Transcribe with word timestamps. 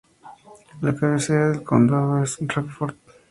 La 0.81 0.95
cabecera 0.95 1.49
del 1.51 1.61
condado 1.63 2.23
es 2.23 2.35
Rockford. 2.39 2.95